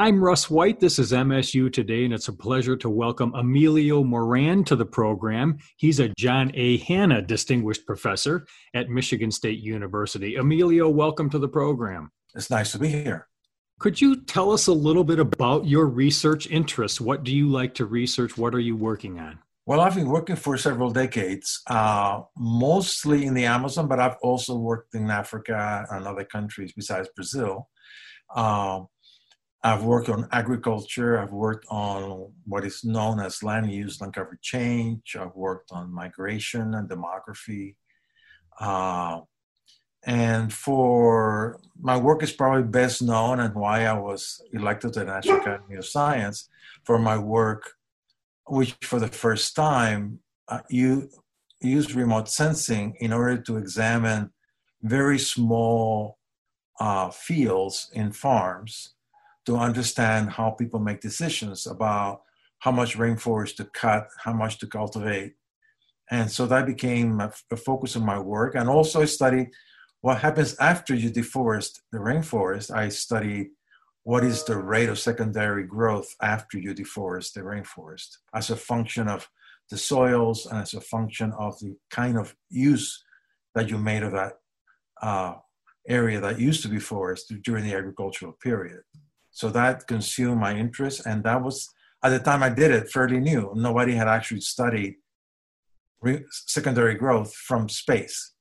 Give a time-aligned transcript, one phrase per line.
[0.00, 0.80] I'm Russ White.
[0.80, 5.58] This is MSU Today, and it's a pleasure to welcome Emilio Moran to the program.
[5.76, 6.78] He's a John A.
[6.78, 10.36] Hannah Distinguished Professor at Michigan State University.
[10.36, 12.10] Emilio, welcome to the program.
[12.34, 13.28] It's nice to be here.
[13.78, 16.98] Could you tell us a little bit about your research interests?
[16.98, 18.38] What do you like to research?
[18.38, 19.38] What are you working on?
[19.66, 24.56] Well, I've been working for several decades, uh, mostly in the Amazon, but I've also
[24.56, 27.68] worked in Africa and other countries besides Brazil.
[28.34, 28.84] Uh,
[29.62, 31.18] I've worked on agriculture.
[31.18, 35.16] I've worked on what is known as land use, land cover change.
[35.18, 37.76] I've worked on migration and demography.
[38.58, 39.20] Uh,
[40.04, 45.06] and for my work is probably best known and why I was elected to the
[45.06, 46.48] National Academy of Science
[46.84, 47.72] for my work,
[48.46, 51.10] which for the first time uh, you
[51.60, 54.30] use remote sensing in order to examine
[54.82, 56.16] very small
[56.80, 58.94] uh, fields in farms
[59.50, 62.22] to understand how people make decisions about
[62.60, 65.32] how much rainforest to cut, how much to cultivate.
[66.08, 68.54] And so that became a, focus of my work.
[68.54, 69.48] And also I studied
[70.02, 72.70] what happens after you deforest the rainforest.
[72.70, 73.48] I studied
[74.04, 79.08] what is the rate of secondary growth after you deforest the rainforest as a function
[79.08, 79.28] of
[79.68, 83.02] the soils and as a function of the kind of use
[83.56, 84.34] that you made of that
[85.02, 85.34] uh,
[85.88, 88.82] area that used to be forest during the agricultural period.
[89.30, 91.68] So that consumed my interest, and that was
[92.02, 93.52] at the time I did it fairly new.
[93.54, 94.96] Nobody had actually studied
[96.00, 98.32] re- secondary growth from space.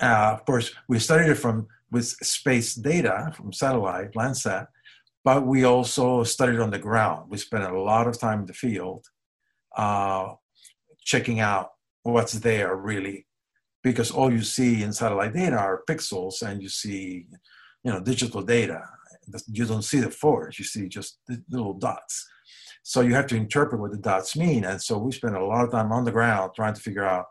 [0.00, 4.66] Uh, of course, we studied it from with space data from satellite Landsat,
[5.24, 7.30] but we also studied on the ground.
[7.30, 9.06] We spent a lot of time in the field,
[9.76, 10.34] uh,
[11.00, 11.70] checking out
[12.02, 13.26] what's there really,
[13.82, 17.26] because all you see in satellite data are pixels, and you see,
[17.82, 18.82] you know, digital data
[19.46, 21.18] you don't see the forest, you see just
[21.50, 22.26] little dots.
[22.82, 24.64] So you have to interpret what the dots mean.
[24.64, 27.26] And so we spend a lot of time on the ground trying to figure out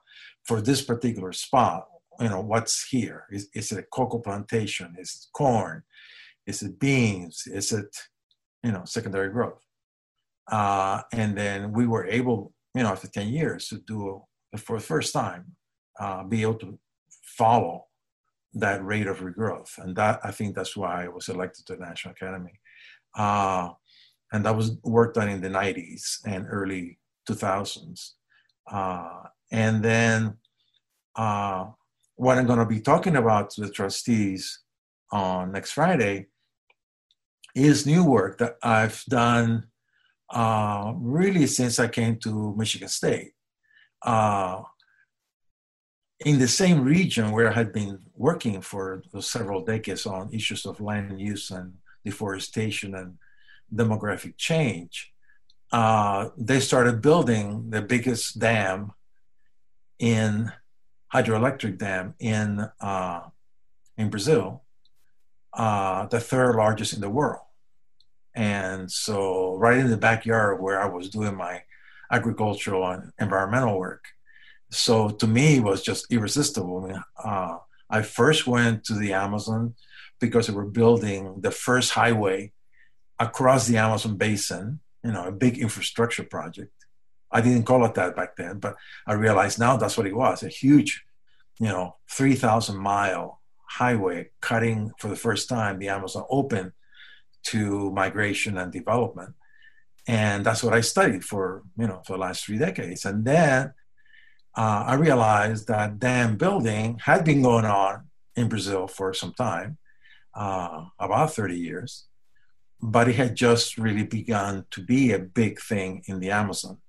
[0.46, 1.88] for this particular spot,
[2.20, 3.26] you know, what's here.
[3.32, 4.96] Is, is it a cocoa plantation?
[5.00, 5.84] Is it corn?
[6.46, 7.44] Is it beans?
[7.48, 7.96] Is it,
[8.64, 9.62] you know, secondary growth?
[10.50, 14.22] Uh, and then we were able, you know, after 10 years to do,
[14.58, 15.56] for the first time,
[16.00, 16.80] uh, be able to
[17.38, 17.87] follow
[18.60, 19.78] that rate of regrowth.
[19.78, 22.60] And that I think that's why I was elected to the National Academy.
[23.16, 23.70] Uh,
[24.32, 28.12] and that was work done in the 90s and early 2000s.
[28.70, 30.38] Uh, and then
[31.16, 31.66] uh,
[32.16, 34.60] what I'm going to be talking about to the trustees
[35.12, 36.28] on next Friday
[37.56, 39.68] is new work that I've done
[40.30, 43.32] uh, really since I came to Michigan State.
[46.26, 50.82] In the same region where I had been working for several decades on issues of
[50.82, 53.18] land use and deforestation and
[53.74, 55.14] demographic change,
[55.72, 58.94] uh, they started building the biggest dam
[60.00, 60.52] in
[61.14, 63.22] hydroelectric dam in uh,
[63.98, 64.64] in Brazil,
[65.54, 67.44] uh, the third largest in the world.
[68.34, 71.64] And so, right in the backyard where I was doing my
[72.12, 74.06] agricultural and environmental work,
[74.70, 76.84] so to me it was just irresistible.
[76.84, 77.58] I mean, uh,
[77.90, 79.76] I first went to the Amazon
[80.20, 82.52] because they were building the first highway
[83.20, 86.72] across the Amazon basin, you know, a big infrastructure project.
[87.32, 90.44] I didn't call it that back then, but I realized now that's what it was
[90.44, 91.04] a huge,
[91.60, 96.74] you know, 3,000 mile highway cutting for the first time the Amazon open
[97.44, 99.34] to migration and development.
[100.08, 103.04] And that's what I studied for, you know, for the last three decades.
[103.04, 103.74] And then
[104.58, 109.78] uh, I realized that dam building had been going on in Brazil for some time,
[110.34, 112.06] uh, about 30 years,
[112.82, 116.80] but it had just really begun to be a big thing in the Amazon.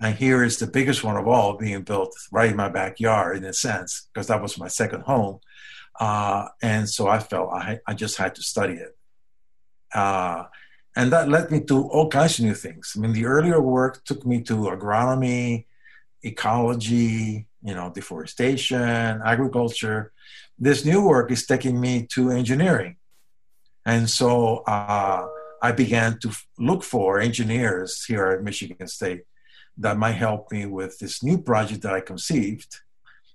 [0.00, 3.44] And here is the biggest one of all being built right in my backyard, in
[3.44, 5.40] a sense, because that was my second home.
[5.98, 8.96] Uh, and so I felt I, I just had to study it.
[9.92, 10.44] Uh,
[10.94, 12.94] and that led me to all kinds of new things.
[12.96, 15.66] I mean, the earlier work took me to agronomy,
[16.22, 20.12] ecology, you know, deforestation, agriculture.
[20.58, 22.96] This new work is taking me to engineering.
[23.84, 25.26] And so uh,
[25.60, 29.22] I began to look for engineers here at Michigan State
[29.78, 32.80] that might help me with this new project that I conceived.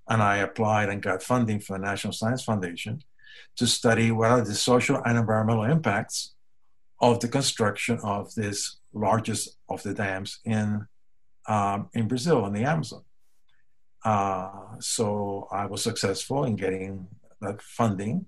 [0.08, 3.02] And I applied and got funding from the National Science Foundation
[3.56, 6.34] to study what are the social and environmental impacts
[7.00, 10.86] of the construction of this largest of the dams in
[11.48, 13.02] um, in Brazil in the Amazon.
[14.04, 17.08] Uh, so I was successful in getting
[17.40, 18.26] that funding.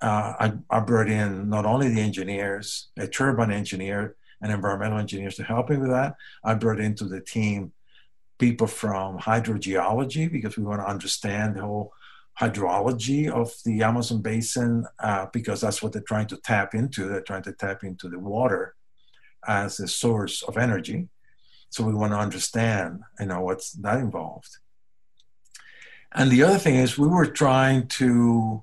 [0.00, 5.36] uh, I, I brought in not only the engineers, a turbine engineer, and environmental engineers
[5.36, 6.14] to help me with that.
[6.42, 7.72] I brought into the team
[8.38, 11.92] people from hydrogeology because we want to understand the whole
[12.40, 17.06] hydrology of the Amazon basin uh, because that's what they're trying to tap into.
[17.06, 18.74] They're trying to tap into the water
[19.46, 21.08] as a source of energy.
[21.70, 24.58] So we want to understand, you know, what's that involved.
[26.12, 28.62] And the other thing is we were trying to,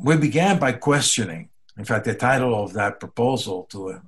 [0.00, 1.50] we began by questioning.
[1.78, 4.00] In fact, the title of that proposal to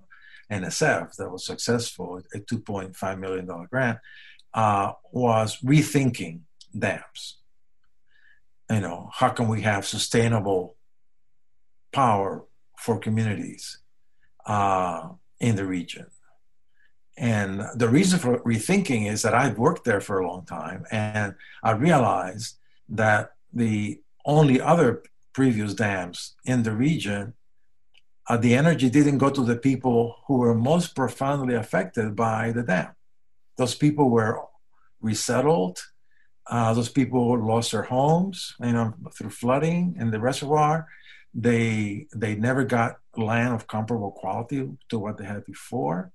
[0.50, 3.99] NSF that was successful, a $2.5 million grant,
[4.52, 6.41] uh, was rethinking
[6.76, 7.38] dams.
[8.69, 10.76] You know, how can we have sustainable
[11.93, 12.44] power
[12.76, 13.79] for communities
[14.46, 16.06] uh, in the region?
[17.16, 21.34] And the reason for rethinking is that I've worked there for a long time and
[21.62, 22.56] I realized
[22.88, 25.02] that the only other
[25.32, 27.34] previous dams in the region,
[28.28, 32.62] uh, the energy didn't go to the people who were most profoundly affected by the
[32.62, 32.94] dam.
[33.56, 34.40] Those people were
[35.00, 35.78] resettled.
[36.46, 40.88] Uh, those people lost their homes, you know, through flooding in the reservoir.
[41.32, 46.12] They they never got land of comparable quality to what they had before.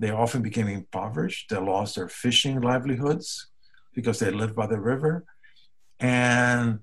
[0.00, 1.50] They often became impoverished.
[1.50, 3.48] They lost their fishing livelihoods
[3.94, 5.26] because they lived by the river.
[6.00, 6.80] And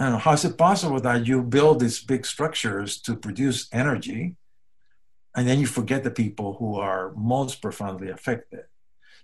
[0.00, 4.36] know, how is it possible that you build these big structures to produce energy
[5.36, 8.64] and then you forget the people who are most profoundly affected?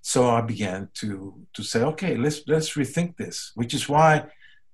[0.02, 4.26] So I began to to say, okay, let's let's rethink this, which is why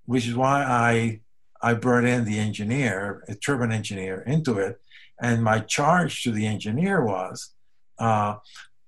[0.05, 1.21] which is why I
[1.63, 4.81] I brought in the engineer, a turbine engineer, into it.
[5.21, 7.56] And my charge to the engineer was
[7.99, 8.37] uh,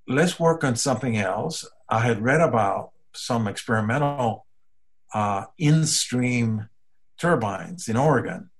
[0.07, 1.67] let's work on something else.
[1.89, 4.47] I had read about some experimental
[5.15, 6.69] uh, in-stream
[7.19, 8.51] turbines in Oregon,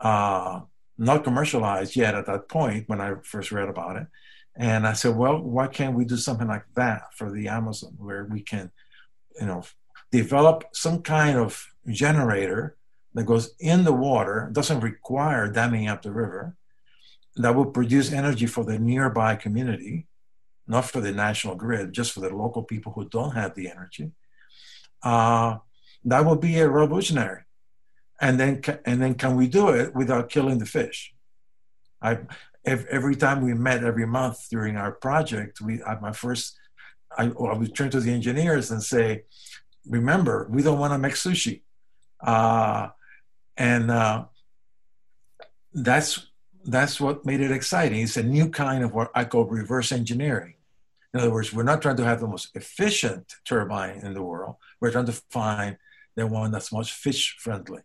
[0.00, 0.60] uh,
[0.98, 4.06] not commercialized yet at that point when I first read about it.
[4.56, 8.24] And I said, well, why can't we do something like that for the Amazon, where
[8.24, 8.70] we can,
[9.40, 9.62] you know,
[10.12, 12.76] develop some kind of generator
[13.14, 16.56] that goes in the water, doesn't require damming up the river,
[17.36, 20.06] that will produce energy for the nearby community,
[20.66, 24.12] not for the national grid, just for the local people who don't have the energy.
[25.02, 25.58] Uh,
[26.04, 27.42] that will be a revolutionary.
[28.20, 31.14] And then, and then, can we do it without killing the fish?
[32.02, 32.18] I,
[32.64, 36.58] every time we met every month during our project, we at my first,
[37.16, 39.24] I, I would turn to the engineers and say,
[39.86, 41.62] "Remember, we don't want to make sushi,"
[42.22, 42.88] uh,
[43.56, 44.26] and uh,
[45.72, 46.26] that's
[46.64, 48.02] that's what made it exciting.
[48.02, 50.54] It's a new kind of what I call reverse engineering.
[51.12, 54.56] In other words, we're not trying to have the most efficient turbine in the world.
[54.80, 55.76] We're trying to find
[56.16, 57.82] the one that's most fish friendly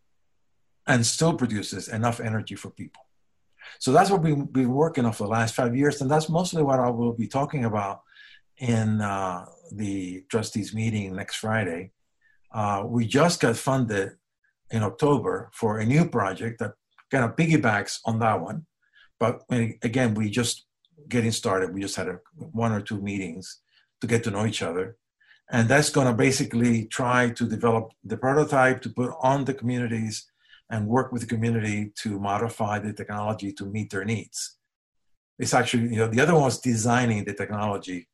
[0.87, 3.03] and still produces enough energy for people.
[3.79, 6.01] So that's what we've been working on for the last five years.
[6.01, 8.01] And that's mostly what I will be talking about
[8.57, 11.91] in uh, the trustees meeting next Friday.
[12.53, 14.11] Uh, we just got funded
[14.69, 16.73] in October for a new project that
[17.11, 18.65] kind of piggybacks on that one.
[19.19, 20.65] But again, we just
[21.07, 21.73] getting started.
[21.73, 22.19] We just had a,
[22.51, 23.61] one or two meetings
[24.01, 24.97] to get to know each other.
[25.51, 30.25] And that's going to basically try to develop the prototype to put on the communities
[30.71, 34.57] and work with the community to modify the technology to meet their needs.
[35.37, 38.07] It's actually, you know, the other one was designing the technology.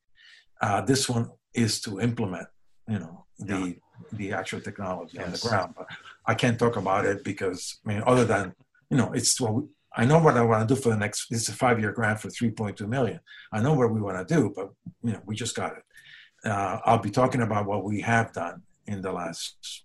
[0.61, 2.47] Uh, this one is to implement,
[2.87, 3.73] you know, the yeah.
[4.13, 5.25] the actual technology yes.
[5.25, 5.73] on the ground.
[5.77, 5.87] But
[6.25, 8.53] I can't talk about it because, I mean, other than
[8.91, 9.63] you know, it's what
[9.95, 11.27] I know what I want to do for the next.
[11.31, 13.19] It's a five-year grant for 3.2 million.
[13.51, 14.71] I know what we want to do, but
[15.03, 16.49] you know, we just got it.
[16.49, 19.83] Uh, I'll be talking about what we have done in the last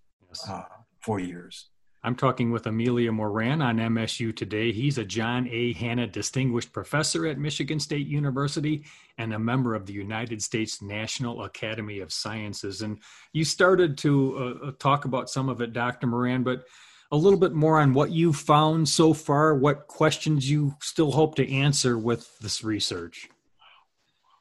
[0.48, 0.62] uh,
[1.00, 1.68] four years.
[2.02, 4.70] I'm talking with Emilio Moran on MSU today.
[4.70, 5.72] He's a John A.
[5.72, 8.84] Hannah Distinguished Professor at Michigan State University
[9.18, 12.82] and a member of the United States National Academy of Sciences.
[12.82, 13.00] And
[13.32, 16.06] you started to uh, talk about some of it, Dr.
[16.06, 16.64] Moran, but
[17.12, 21.34] a little bit more on what you found so far, what questions you still hope
[21.36, 23.28] to answer with this research.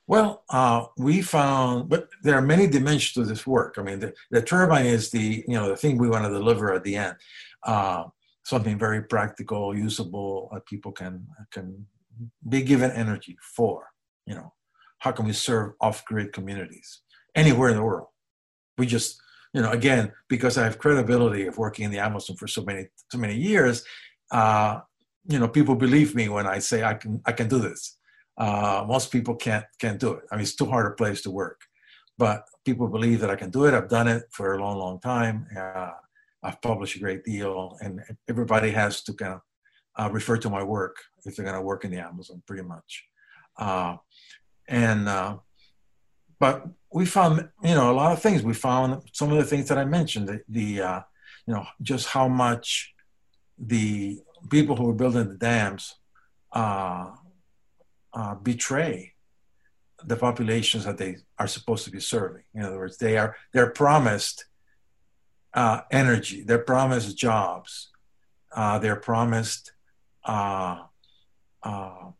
[0.07, 3.75] Well, uh, we found, but there are many dimensions to this work.
[3.77, 6.73] I mean, the, the turbine is the you know the thing we want to deliver
[6.73, 7.15] at the end,
[7.63, 8.03] uh,
[8.43, 11.87] something very practical, usable, that people can can
[12.47, 13.87] be given energy for.
[14.27, 14.53] You know,
[14.99, 17.01] how can we serve off-grid communities
[17.33, 18.09] anywhere in the world?
[18.77, 19.19] We just
[19.55, 22.87] you know, again, because I have credibility of working in the Amazon for so many
[23.09, 23.85] so many years,
[24.31, 24.81] uh,
[25.29, 27.97] you know, people believe me when I say I can I can do this.
[28.37, 30.23] Uh, most people can't can't do it.
[30.29, 31.61] I mean, it's too hard a place to work,
[32.17, 33.73] but people believe that I can do it.
[33.73, 35.47] I've done it for a long, long time.
[35.57, 35.91] Uh,
[36.43, 39.41] I've published a great deal, and everybody has to kind of
[39.95, 43.05] uh, refer to my work if they're going to work in the Amazon, pretty much.
[43.57, 43.95] Uh,
[44.67, 45.37] and uh,
[46.39, 48.43] but we found, you know, a lot of things.
[48.43, 50.27] We found some of the things that I mentioned.
[50.27, 51.01] The, the uh,
[51.45, 52.93] you know, just how much
[53.57, 55.95] the people who are building the dams
[56.51, 57.11] uh,
[58.13, 59.13] uh, betray
[60.03, 62.43] the populations that they are supposed to be serving.
[62.53, 64.45] In other words, they are they're promised
[65.53, 67.89] uh, energy, they're promised jobs,
[68.55, 69.71] uh, they're promised
[70.25, 70.79] uh,
[71.63, 72.11] uh,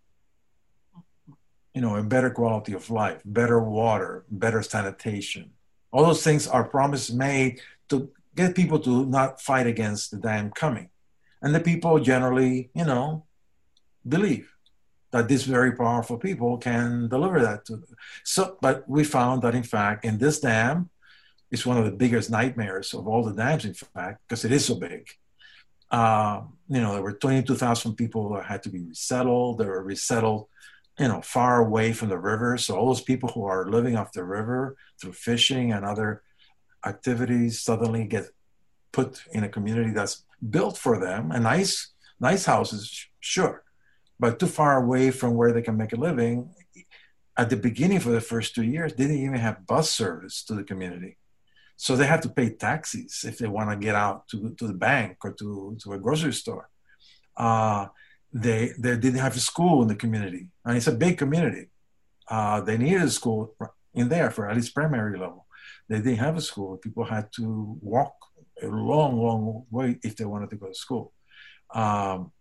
[1.75, 5.51] you know a better quality of life, better water, better sanitation.
[5.91, 10.51] All those things are promises made to get people to not fight against the dam
[10.51, 10.89] coming,
[11.41, 13.25] and the people generally, you know,
[14.07, 14.55] believe
[15.11, 17.95] that these very powerful people can deliver that to them.
[18.23, 20.89] So, but we found that in fact, in this dam,
[21.51, 24.65] it's one of the biggest nightmares of all the dams, in fact, because it is
[24.65, 25.07] so big.
[25.91, 29.59] Uh, you know, there were 22,000 people that had to be resettled.
[29.59, 30.47] They were resettled,
[30.99, 32.57] you know, far away from the river.
[32.57, 36.23] So all those people who are living off the river through fishing and other
[36.85, 38.29] activities suddenly get
[38.91, 41.31] put in a community that's built for them.
[41.31, 43.65] And nice, nice houses, sure
[44.19, 46.49] but too far away from where they can make a living.
[47.37, 50.53] At the beginning, for the first two years, they didn't even have bus service to
[50.53, 51.17] the community.
[51.75, 54.73] So they have to pay taxis if they want to get out to, to the
[54.73, 56.69] bank or to, to a grocery store.
[57.35, 57.87] Uh,
[58.35, 60.49] they, they didn't have a school in the community.
[60.65, 61.69] And it's a big community.
[62.27, 63.55] Uh, they needed a school
[63.93, 65.47] in there for at least primary level.
[65.87, 66.75] They didn't have a school.
[66.75, 68.13] People had to walk
[68.61, 71.13] a long, long way if they wanted to go to school.
[71.73, 72.33] Um,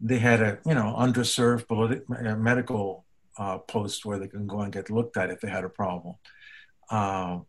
[0.00, 3.04] they had a you know underserved politi- uh, medical
[3.36, 6.14] uh, post where they can go and get looked at if they had a problem.
[6.88, 7.40] Uh,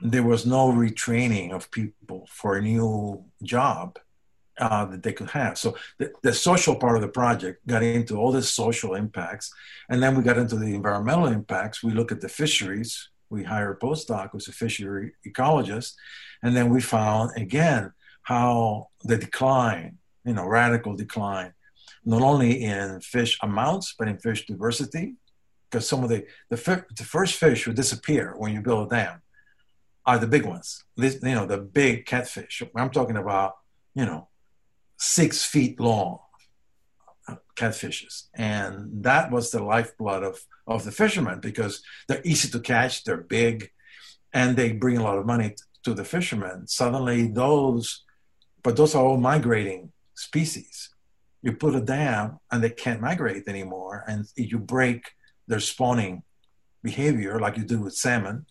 [0.00, 3.98] there was no retraining of people for a new job
[4.60, 5.58] uh, that they could have.
[5.58, 9.52] So the, the, social part of the project got into all the social impacts,
[9.88, 11.82] and then we got into the environmental impacts.
[11.82, 13.08] We look at the fisheries.
[13.30, 15.94] We hired a postdoc who's a fishery ecologist,
[16.42, 21.52] and then we found again how the decline you know, radical decline,
[22.04, 25.14] not only in fish amounts, but in fish diversity.
[25.70, 29.22] Because some of the, the, the first fish who disappear when you build a dam
[30.04, 30.84] are the big ones.
[30.96, 32.62] This, you know, the big catfish.
[32.74, 33.56] I'm talking about,
[33.94, 34.28] you know,
[35.00, 36.18] six feet long
[37.56, 38.28] catfishes.
[38.34, 43.16] And that was the lifeblood of, of the fishermen because they're easy to catch, they're
[43.16, 43.70] big,
[44.32, 46.66] and they bring a lot of money to the fishermen.
[46.66, 48.04] Suddenly, those,
[48.62, 50.90] but those are all migrating species.
[51.42, 55.12] You put a dam and they can't migrate anymore, and you break
[55.48, 56.22] their spawning
[56.82, 58.46] behavior, like you do with salmon.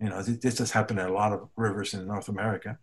[0.00, 2.78] You know, this has happened in a lot of rivers in North America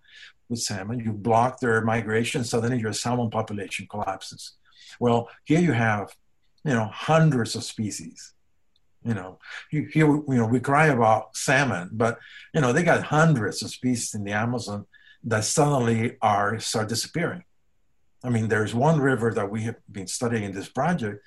[0.50, 1.00] with salmon.
[1.00, 4.54] You block their migration, suddenly your salmon population collapses.
[5.00, 6.16] Well, here you have,
[6.66, 8.34] you know, hundreds of species.
[9.06, 9.40] You know,
[9.72, 12.20] you, here you know we cry about salmon, but
[12.54, 14.88] you know they got hundreds of species in the Amazon
[15.24, 17.44] that suddenly are start disappearing.
[18.26, 21.24] I mean, there's one river that we have been studying in this project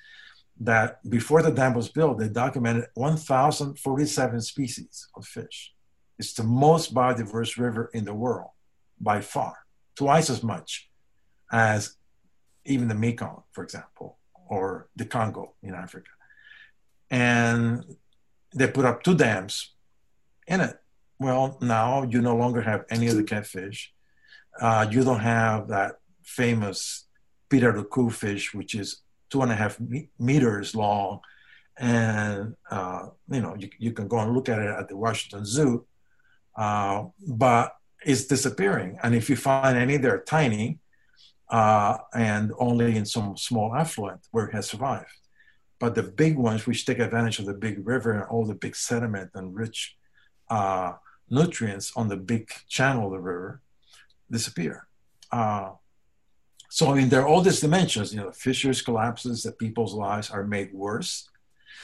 [0.59, 5.73] that before the dam was built, they documented 1,047 species of fish.
[6.19, 8.51] It's the most biodiverse river in the world
[8.99, 9.57] by far,
[9.95, 10.89] twice as much
[11.51, 11.95] as
[12.65, 16.11] even the Mekong, for example, or the Congo in Africa.
[17.09, 17.83] And
[18.55, 19.73] they put up two dams
[20.47, 20.77] in it.
[21.19, 23.93] Well, now you no longer have any of the catfish.
[24.59, 27.05] Uh, you don't have that famous
[27.49, 29.77] pirarucu fish, which is two and a half
[30.19, 31.19] meters long.
[31.77, 35.45] And, uh, you know, you, you can go and look at it at the Washington
[35.45, 35.85] Zoo,
[36.55, 38.97] uh, but it's disappearing.
[39.03, 40.79] And if you find any, they're tiny
[41.49, 45.11] uh, and only in some small affluent where it has survived.
[45.79, 48.75] But the big ones, which take advantage of the big river and all the big
[48.75, 49.95] sediment and rich
[50.49, 50.93] uh,
[51.29, 53.61] nutrients on the big channel of the river,
[54.31, 54.87] disappear.
[55.31, 55.71] Uh,
[56.69, 58.13] so I mean, there are all these dimensions.
[58.13, 61.29] You know, fissures, collapses, that people's lives are made worse.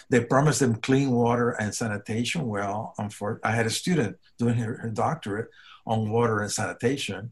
[0.10, 2.48] They promise them clean water and sanitation.
[2.48, 2.96] Well,
[3.44, 5.50] I had a student doing her, her doctorate
[5.90, 7.32] on water and sanitation,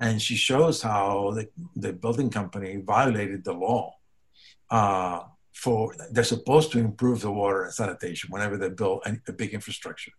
[0.00, 3.94] and she shows how the, the building company violated the law.
[4.70, 5.20] Uh,
[5.52, 9.52] for they're supposed to improve the water and sanitation whenever they build a, a big
[9.52, 10.12] infrastructure.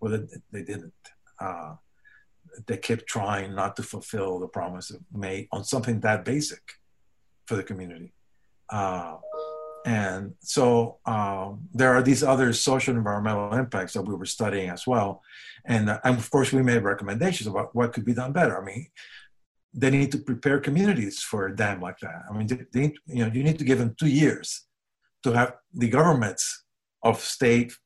[0.00, 0.22] Well, they,
[0.52, 0.92] they didn't.
[1.40, 1.74] Uh,
[2.66, 6.62] they kept trying not to fulfill the promise made on something that basic
[7.46, 8.12] for the community.
[8.70, 9.16] Uh,
[9.84, 14.86] And so um, there are these other social environmental impacts that we were studying as
[14.86, 15.22] well.
[15.66, 18.60] And, uh, and of course, we made recommendations about what could be done better.
[18.60, 18.86] I mean,
[19.74, 22.22] they need to prepare communities for a dam like that.
[22.30, 24.62] I mean, they, they, you know, you need to give them two years
[25.24, 26.64] to have the governments
[27.02, 27.76] of state,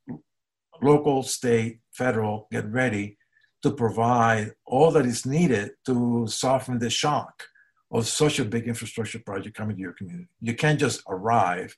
[0.80, 3.16] local, state, federal get ready
[3.62, 7.42] to provide all that is needed to soften the shock
[7.90, 10.28] of such a big infrastructure project coming to your community.
[10.40, 11.76] You can't just arrive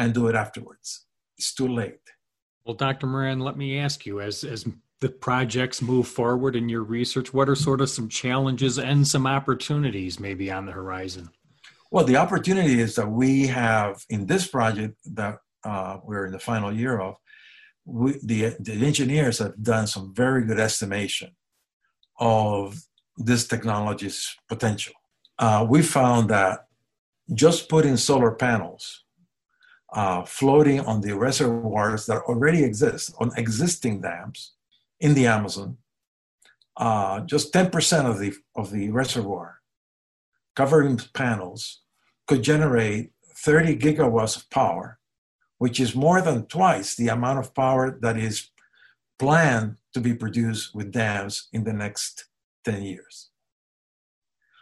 [0.00, 1.06] and do it afterwards.
[1.36, 2.00] It's too late.
[2.64, 3.06] Well, Dr.
[3.06, 4.66] Moran, let me ask you as, as
[5.00, 9.26] the projects move forward in your research, what are sort of some challenges and some
[9.26, 11.30] opportunities maybe on the horizon?
[11.90, 16.38] Well, the opportunity is that we have in this project that uh, we're in the
[16.38, 17.16] final year of,
[17.84, 21.30] we, the, the engineers have done some very good estimation
[22.18, 22.78] of
[23.16, 24.94] this technology's potential.
[25.38, 26.66] Uh, we found that
[27.34, 29.04] just putting solar panels
[29.92, 34.52] uh, floating on the reservoirs that already exist on existing dams
[35.00, 35.76] in the Amazon,
[36.76, 39.60] uh, just 10% of the, of the reservoir
[40.56, 41.80] covering panels
[42.26, 44.98] could generate 30 gigawatts of power,
[45.58, 48.50] which is more than twice the amount of power that is
[49.18, 52.26] planned to be produced with dams in the next
[52.64, 53.30] 10 years.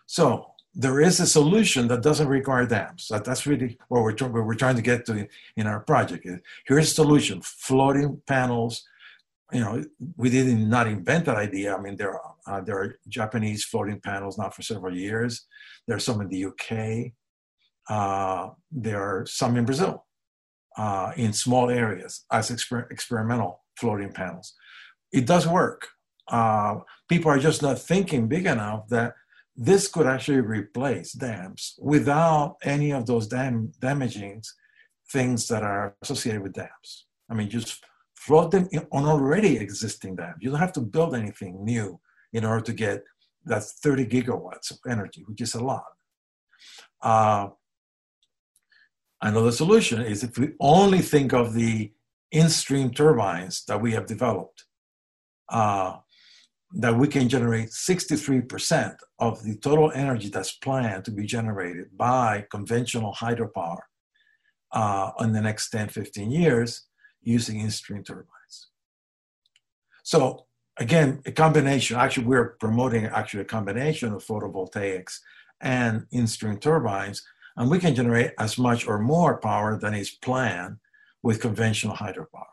[0.07, 3.09] So there is a solution that doesn't require dams.
[3.11, 6.27] That, that's really what we're, what we're trying to get to in our project.
[6.67, 8.85] Here's a solution: floating panels.
[9.53, 9.85] You know,
[10.17, 11.75] we didn't not invent that idea.
[11.75, 15.47] I mean, there are uh, there are Japanese floating panels now for several years.
[15.89, 17.13] There are some in the UK.
[17.91, 20.07] Uh, there are some in Brazil,
[20.77, 24.55] uh, in small areas as exper- experimental floating panels.
[25.13, 25.89] It does work.
[26.29, 29.15] Uh, people are just not thinking big enough that
[29.61, 34.41] this could actually replace dams without any of those dam damaging
[35.11, 37.07] things that are associated with dams.
[37.29, 37.83] I mean, just
[38.15, 40.37] float them on already existing dams.
[40.41, 41.99] You don't have to build anything new
[42.33, 43.03] in order to get
[43.47, 45.85] that 30 gigawatts of energy, which is a lot.
[47.03, 47.49] Uh,
[49.21, 51.93] another solution is if we only think of the
[52.31, 54.66] in-stream turbines that we have developed,
[55.49, 55.97] uh,
[56.74, 62.46] that we can generate 63% of the total energy that's planned to be generated by
[62.50, 63.81] conventional hydropower
[64.72, 66.85] uh, in the next 10, 15 years
[67.22, 68.68] using in-stream turbines.
[70.02, 70.46] So
[70.78, 75.18] again, a combination, actually we're promoting actually a combination of photovoltaics
[75.61, 77.22] and in-stream turbines,
[77.57, 80.76] and we can generate as much or more power than is planned
[81.22, 82.44] with conventional hydropower.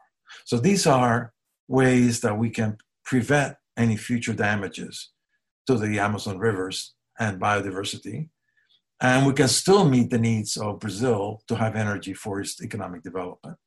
[0.46, 1.34] So these are
[1.68, 5.12] ways that we can prevent any future damages
[5.68, 8.30] to the Amazon rivers and biodiversity.
[9.02, 13.04] And we can still meet the needs of Brazil to have energy for its economic
[13.04, 13.58] development.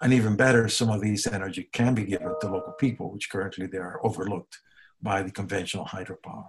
[0.00, 3.66] And even better, some of these energy can be given to local people, which currently
[3.66, 4.58] they are overlooked
[5.00, 6.48] by the conventional hydropower.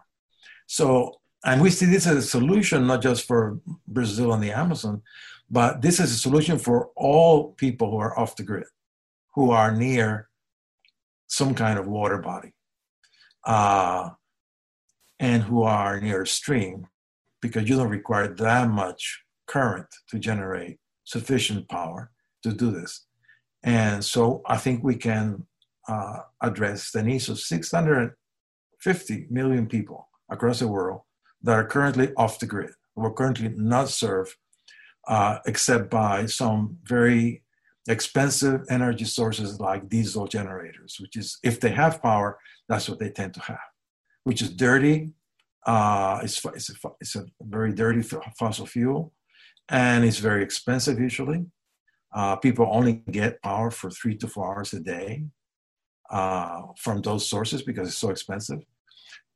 [0.67, 5.01] So, and we see this as a solution not just for Brazil and the Amazon,
[5.49, 8.65] but this is a solution for all people who are off the grid,
[9.35, 10.29] who are near
[11.33, 12.53] some kind of water body
[13.45, 14.09] uh,
[15.19, 16.85] and who are near a stream
[17.41, 22.11] because you don't require that much current to generate sufficient power
[22.43, 23.07] to do this.
[23.63, 25.47] And so I think we can
[25.87, 31.01] uh, address the needs of 650 million people across the world
[31.41, 34.35] that are currently off the grid, who are currently not served
[35.07, 37.42] uh, except by some very
[37.87, 43.09] expensive energy sources like diesel generators, which is, if they have power, that's what they
[43.09, 43.59] tend to have,
[44.23, 45.11] which is dirty.
[45.65, 48.01] Uh, it's, it's, a, it's a very dirty
[48.37, 49.13] fossil fuel,
[49.69, 51.45] and it's very expensive usually.
[52.13, 55.23] Uh, people only get power for three to four hours a day
[56.11, 58.59] uh, from those sources because it's so expensive.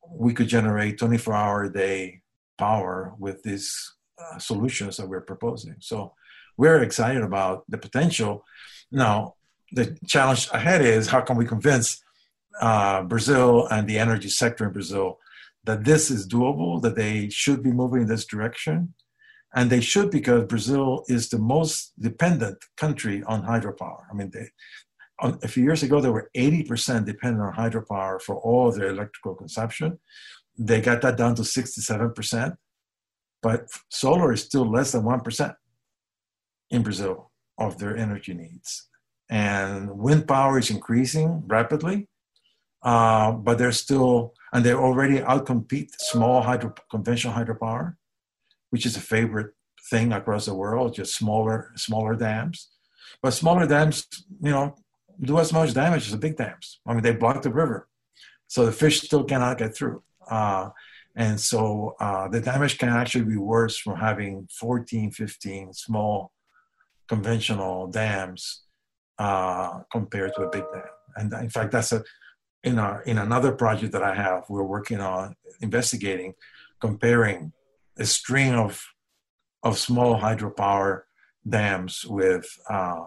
[0.09, 2.21] We could generate 24 hour a day
[2.57, 5.75] power with these uh, solutions that we're proposing.
[5.79, 6.13] So
[6.57, 8.43] we're excited about the potential.
[8.91, 9.35] Now,
[9.71, 12.01] the challenge ahead is how can we convince
[12.59, 15.19] uh, Brazil and the energy sector in Brazil
[15.65, 18.93] that this is doable, that they should be moving in this direction.
[19.53, 24.03] And they should because Brazil is the most dependent country on hydropower.
[24.09, 24.49] I mean, they,
[25.19, 29.35] on, a few years ago, they were 80% dependent on hydropower for all their electrical
[29.35, 29.99] consumption.
[30.57, 32.57] They got that down to 67%,
[33.41, 35.55] but solar is still less than 1%
[36.69, 38.87] in Brazil of their energy needs.
[39.29, 42.07] And wind power is increasing rapidly,
[42.83, 47.95] uh, but they're still, and they already outcompete small hydro, conventional hydropower,
[48.69, 49.53] which is a favorite
[49.89, 52.69] thing across the world, just smaller smaller dams.
[53.21, 54.07] But smaller dams,
[54.41, 54.75] you know,
[55.19, 56.79] do as much damage as the big dams.
[56.85, 57.87] I mean, they block the river,
[58.47, 60.03] so the fish still cannot get through.
[60.29, 60.69] Uh,
[61.15, 66.31] and so uh, the damage can actually be worse from having 14, 15 small
[67.07, 68.63] conventional dams
[69.19, 70.83] uh, compared to a big dam.
[71.15, 72.03] And in fact, that's a
[72.63, 76.33] in our in another project that I have, we're working on investigating,
[76.79, 77.53] comparing
[77.97, 78.83] a string of
[79.63, 81.03] of small hydropower
[81.47, 83.05] dams with uh,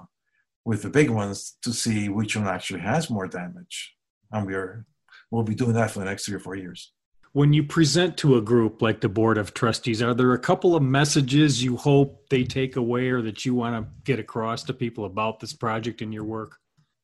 [0.65, 3.95] with the big ones to see which one actually has more damage.
[4.33, 4.87] And we're
[5.31, 6.93] we'll be doing that for the next three or four years.
[7.33, 10.75] When you present to a group like the board of trustees, are there a couple
[10.75, 14.75] of messages you hope they take away or that you want to get across to
[14.75, 16.57] people about this project and your work?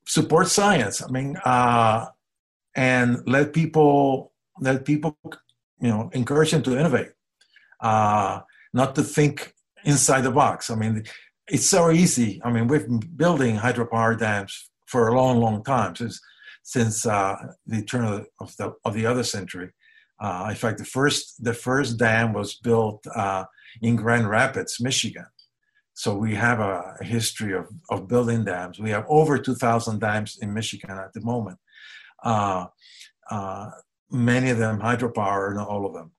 [0.07, 1.01] Support science.
[1.01, 2.07] I mean, uh,
[2.75, 5.17] and let people let people
[5.81, 7.13] you know encourage them to innovate,
[7.81, 8.41] uh,
[8.73, 10.71] not to think inside the box.
[10.71, 11.05] I mean,
[11.49, 12.41] it's so easy.
[12.45, 16.21] I mean, we've been building hydropower dams for a long, long time since
[16.63, 17.37] since uh,
[17.67, 19.71] the turn of the of the other century.
[20.19, 23.45] Uh, in fact, the first the first dam was built uh,
[23.83, 25.27] in Grand Rapids, Michigan.
[25.95, 28.79] So we have a history of, of building dams.
[28.79, 31.59] We have over 2,000 dams in Michigan at the moment.
[32.23, 32.67] Uh,
[33.31, 33.71] uh,
[34.11, 36.13] many of them hydropower, not all of them.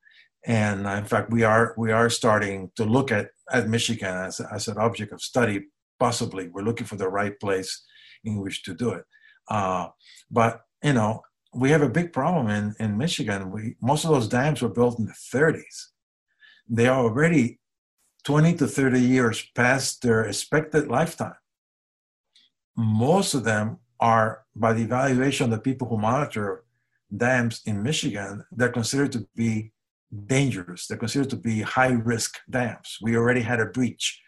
[0.48, 4.68] And in fact, we are we are starting to look at, at Michigan as, as
[4.68, 5.68] an object of study.
[6.00, 7.84] Possibly, we're looking for the right place
[8.24, 9.04] in which to do it.
[9.50, 9.90] Uh,
[10.32, 11.22] but you know,
[11.58, 13.52] we have a big problem in, in Michigan.
[13.52, 15.88] We, most of those dams were built in the 30s.
[16.70, 17.60] They are already
[18.26, 21.40] 20 to 30 years past their expected lifetime.
[22.76, 26.64] Most of them are, by the evaluation of the people who monitor
[27.16, 29.72] dams in Michigan, they're considered to be
[30.28, 30.86] dangerous.
[30.86, 33.00] They're considered to be high risk dams.
[33.02, 34.22] We already had a breach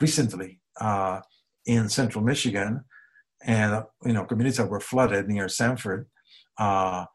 [0.00, 1.20] recently uh,
[1.64, 2.84] in central Michigan,
[3.44, 6.08] and you know communities that were flooded near Sanford
[6.58, 7.06] uh,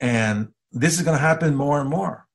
[0.00, 2.26] and this is going to happen more and more.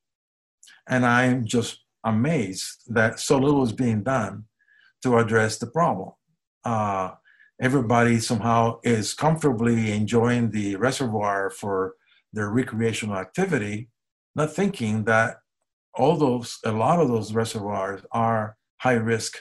[0.87, 4.45] And I'm just amazed that so little is being done
[5.03, 6.11] to address the problem.
[6.63, 7.11] Uh,
[7.61, 11.95] everybody somehow is comfortably enjoying the reservoir for
[12.33, 13.89] their recreational activity,
[14.35, 15.37] not thinking that
[15.93, 19.37] all those, a lot of those reservoirs are high risk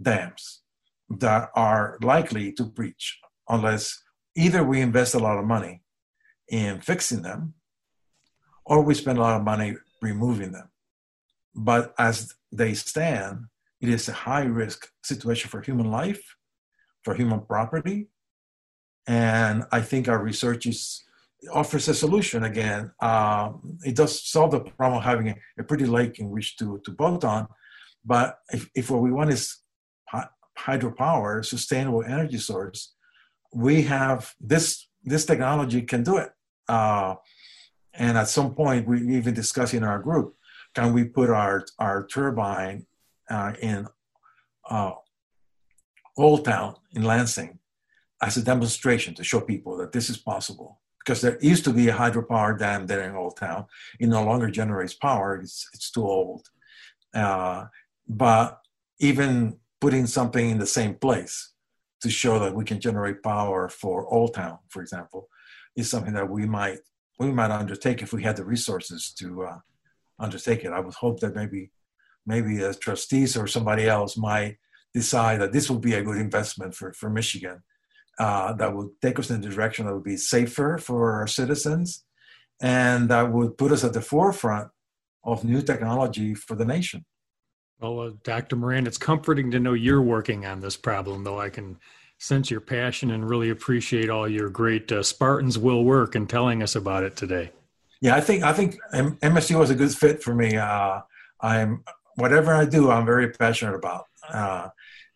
[0.00, 0.62] dams
[1.08, 3.18] that are likely to breach
[3.48, 4.02] unless
[4.36, 5.82] either we invest a lot of money
[6.52, 7.54] in fixing them,
[8.64, 10.68] or we spend a lot of money removing them.
[11.54, 13.46] But as they stand,
[13.80, 16.22] it is a high risk situation for human life,
[17.04, 18.08] for human property.
[19.06, 21.02] And I think our research is,
[21.52, 22.92] offers a solution again.
[23.00, 26.80] Uh, it does solve the problem of having a, a, pretty lake in which to,
[26.84, 27.48] to boat on.
[28.04, 29.58] But if, if what we want is
[30.56, 32.94] hydropower, sustainable energy source,
[33.54, 36.30] we have this this technology can do it.
[36.68, 37.16] Uh,
[37.94, 40.34] and at some point, we even discussed in our group,
[40.74, 42.86] can we put our, our turbine
[43.28, 43.86] uh, in
[44.70, 44.92] uh,
[46.16, 47.58] Old Town in Lansing
[48.22, 50.80] as a demonstration to show people that this is possible?
[50.98, 53.66] Because there used to be a hydropower dam there in Old Town.
[53.98, 56.48] It no longer generates power, it's, it's too old.
[57.12, 57.66] Uh,
[58.08, 58.60] but
[59.00, 61.52] even putting something in the same place
[62.00, 65.28] to show that we can generate power for Old Town, for example,
[65.76, 66.78] is something that we might
[67.18, 69.58] we might undertake if we had the resources to uh,
[70.18, 70.72] undertake it.
[70.72, 71.70] I would hope that maybe
[72.26, 74.58] maybe the trustees or somebody else might
[74.94, 77.62] decide that this would be a good investment for for Michigan.
[78.18, 82.04] Uh, that would take us in a direction that would be safer for our citizens,
[82.60, 84.68] and that would put us at the forefront
[85.24, 87.04] of new technology for the nation.
[87.80, 88.56] Well, uh, Dr.
[88.56, 91.78] Moran, it's comforting to know you're working on this problem, though I can
[92.22, 96.62] sense your passion and really appreciate all your great uh, Spartans will work and telling
[96.62, 97.50] us about it today.
[98.00, 100.56] Yeah, I think I think MSU was a good fit for me.
[100.56, 101.00] Uh,
[101.40, 101.84] I'm
[102.16, 104.68] whatever I do, I'm very passionate about, uh,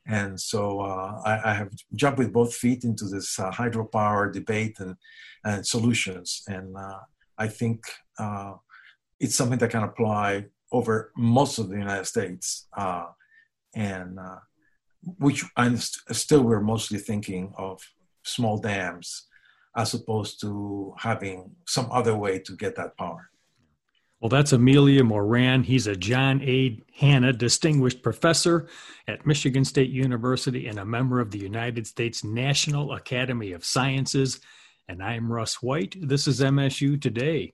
[0.07, 4.79] and so uh, I, I, have jumped with both feet into this uh, hydropower debate
[4.79, 4.97] and
[5.45, 7.01] and solutions, and uh,
[7.39, 7.85] I think
[9.19, 12.69] it's something that can apply over most of the United States,
[13.75, 14.19] and
[15.19, 17.81] which I'm st- still we're mostly thinking of
[18.23, 19.27] small dams
[19.77, 23.31] as opposed to having some other way to get that power.
[24.21, 25.63] Well, that's Emilio Moran.
[25.63, 26.83] He's a John A.
[26.95, 28.67] Hannah Distinguished Professor
[29.07, 34.41] at Michigan State University and a member of the United States National Academy of Sciences.
[34.89, 35.97] And I'm Russ White.
[36.01, 37.53] This is MSU Today.